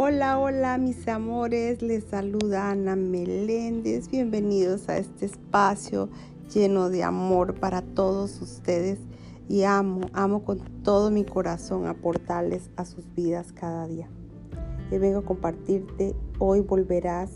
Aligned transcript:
Hola, 0.00 0.38
hola 0.38 0.78
mis 0.78 1.08
amores, 1.08 1.82
les 1.82 2.04
saluda 2.04 2.70
Ana 2.70 2.94
Meléndez. 2.94 4.08
Bienvenidos 4.08 4.88
a 4.88 4.96
este 4.96 5.26
espacio 5.26 6.08
lleno 6.54 6.88
de 6.88 7.02
amor 7.02 7.58
para 7.58 7.82
todos 7.82 8.40
ustedes 8.40 9.00
y 9.48 9.64
amo, 9.64 10.02
amo 10.12 10.44
con 10.44 10.60
todo 10.84 11.10
mi 11.10 11.24
corazón 11.24 11.88
aportarles 11.88 12.70
a 12.76 12.84
sus 12.84 13.12
vidas 13.16 13.50
cada 13.50 13.88
día. 13.88 14.08
Y 14.92 14.98
vengo 14.98 15.18
a 15.18 15.24
compartirte, 15.24 16.14
hoy 16.38 16.60
volverás 16.60 17.32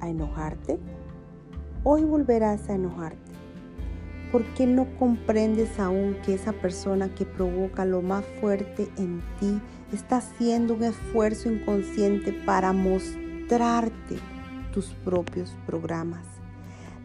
a 0.00 0.08
enojarte. 0.08 0.80
Hoy 1.84 2.02
volverás 2.02 2.68
a 2.68 2.74
enojarte. 2.74 3.31
¿Por 4.32 4.44
qué 4.54 4.66
no 4.66 4.86
comprendes 4.98 5.78
aún 5.78 6.16
que 6.24 6.32
esa 6.32 6.54
persona 6.54 7.14
que 7.14 7.26
provoca 7.26 7.84
lo 7.84 8.00
más 8.00 8.24
fuerte 8.40 8.88
en 8.96 9.22
ti 9.38 9.60
está 9.92 10.16
haciendo 10.16 10.72
un 10.72 10.84
esfuerzo 10.84 11.52
inconsciente 11.52 12.32
para 12.32 12.72
mostrarte 12.72 14.16
tus 14.72 14.86
propios 15.04 15.54
programas? 15.66 16.24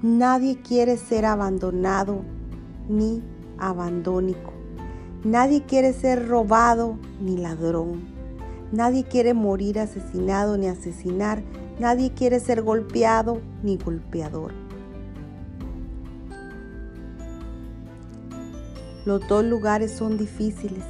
Nadie 0.01 0.61
quiere 0.61 0.95
ser 0.95 1.25
abandonado 1.25 2.21
ni 2.87 3.21
abandónico. 3.57 4.53
Nadie 5.25 5.63
quiere 5.63 5.91
ser 5.91 6.29
robado 6.29 6.97
ni 7.19 7.35
ladrón. 7.35 8.07
Nadie 8.71 9.03
quiere 9.03 9.33
morir 9.33 9.79
asesinado 9.79 10.57
ni 10.57 10.67
asesinar. 10.67 11.43
Nadie 11.77 12.13
quiere 12.13 12.39
ser 12.39 12.61
golpeado 12.61 13.41
ni 13.63 13.75
golpeador. 13.75 14.66
Los 19.07 19.25
dos 19.29 19.45
lugares 19.45 19.91
son 19.91 20.17
difíciles. 20.17 20.83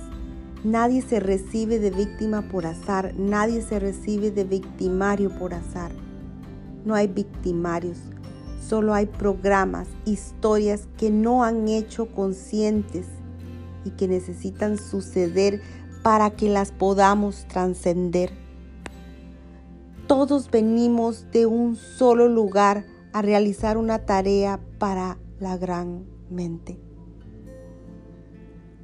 Nadie 0.64 1.04
se 1.04 1.20
recibe 1.20 1.78
de 1.78 1.92
víctima 1.92 2.42
por 2.50 2.66
azar, 2.66 3.14
nadie 3.16 3.62
se 3.62 3.80
recibe 3.80 4.32
de 4.32 4.44
victimario 4.44 5.30
por 5.38 5.54
azar. 5.54 5.92
No 6.84 6.96
hay 6.96 7.06
victimarios, 7.06 8.00
solo 8.60 8.96
hay 8.96 9.06
programas, 9.06 9.88
historias 10.06 10.88
que 10.98 11.12
no 11.12 11.44
han 11.44 11.68
hecho 11.68 12.08
conscientes 12.08 13.06
y 13.86 13.92
que 13.92 14.08
necesitan 14.08 14.80
suceder 14.80 15.62
para 16.02 16.32
que 16.32 16.50
las 16.50 16.72
podamos 16.72 17.46
trascender. 17.48 18.32
Todos 20.08 20.50
venimos 20.50 21.28
de 21.32 21.46
un 21.46 21.76
solo 21.76 22.28
lugar 22.28 22.84
a 23.14 23.22
realizar 23.22 23.78
una 23.78 24.08
tarea 24.08 24.60
para 24.80 25.20
la 25.40 25.56
gran 25.56 26.08
mente. 26.32 26.80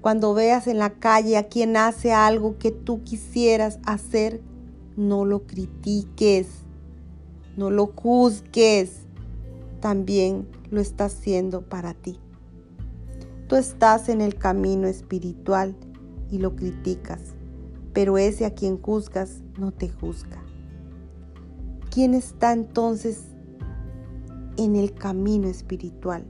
Cuando 0.04 0.34
veas 0.34 0.68
en 0.68 0.80
la 0.80 0.90
calle 0.90 1.38
a 1.38 1.48
quien 1.48 1.78
hace 1.78 2.12
algo 2.12 2.58
que 2.58 2.72
tú 2.72 3.06
quisieras 3.06 3.80
hacer, 3.86 4.42
no 4.98 5.24
lo 5.24 5.48
critiques, 5.48 6.50
no 7.56 7.70
lo 7.70 7.86
juzgues. 7.88 9.06
También 9.80 10.46
lo 10.72 10.82
está 10.82 11.06
haciendo 11.06 11.62
para 11.62 11.94
ti. 11.94 12.20
Tú 13.48 13.56
estás 13.56 14.10
en 14.10 14.20
el 14.20 14.36
camino 14.36 14.90
espiritual 14.90 15.74
y 16.30 16.40
lo 16.40 16.54
criticas, 16.58 17.22
pero 17.94 18.18
ese 18.18 18.46
a 18.46 18.54
quien 18.54 18.82
juzgas 18.82 19.42
no 19.58 19.72
te 19.72 19.88
juzga. 19.88 20.44
¿Quién 21.92 22.14
está 22.14 22.52
entonces 22.52 23.22
en 24.58 24.76
el 24.76 24.94
camino 24.94 25.48
espiritual? 25.48 26.26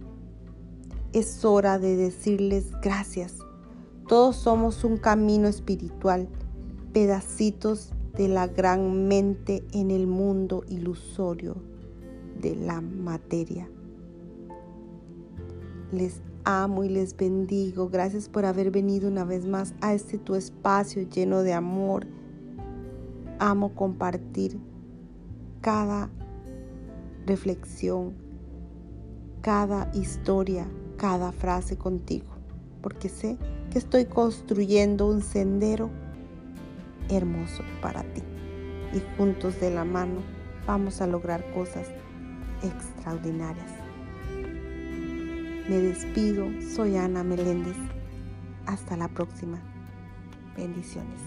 Es 1.12 1.44
hora 1.44 1.80
de 1.80 1.96
decirles 1.96 2.70
gracias 2.80 3.42
todos 4.08 4.36
somos 4.36 4.84
un 4.84 4.98
camino 4.98 5.48
espiritual, 5.48 6.28
pedacitos 6.92 7.94
de 8.18 8.28
la 8.28 8.48
gran 8.48 9.08
mente 9.08 9.64
en 9.72 9.92
el 9.92 10.08
mundo 10.08 10.64
ilusorio 10.67 11.55
de 12.39 12.55
la 12.55 12.82
materia. 12.82 13.70
Les 15.92 16.22
amo 16.44 16.83
y 16.83 16.89
les 16.89 17.16
bendigo. 17.16 17.89
Gracias 17.89 18.30
por 18.30 18.45
haber 18.45 18.72
venido 18.72 19.08
una 19.08 19.23
vez 19.23 19.45
más 19.45 19.73
a 19.82 19.94
este 19.94 20.17
tu 20.17 20.36
espacio 20.36 21.04
lleno 21.10 21.42
de 21.42 21.54
amor. 21.54 22.06
Amo 23.39 23.73
compartir 23.73 24.60
cada 25.61 26.10
reflexión, 27.26 28.14
cada 29.42 29.89
historia, 29.94 30.67
cada 30.98 31.32
frase 31.32 31.77
contigo, 31.77 32.27
porque 32.82 33.10
sé 33.10 33.38
que 33.73 33.80
estoy 33.80 34.06
construyendo 34.06 35.08
un 35.08 35.23
sendero 35.23 35.89
hermoso 37.10 37.64
para 37.82 38.04
ti. 38.04 38.22
Y 38.94 39.02
juntos 39.17 39.60
de 39.60 39.72
la 39.72 39.84
mano 39.84 40.22
vamos 40.67 41.02
a 41.02 41.08
lograr 41.08 41.44
cosas 41.56 41.88
extraordinarias. 42.62 43.72
Me 45.67 45.78
despido, 45.80 46.45
soy 46.76 46.98
Ana 46.98 47.23
Meléndez. 47.23 47.78
Hasta 48.67 48.95
la 48.95 49.08
próxima. 49.08 49.60
Bendiciones. 50.56 51.20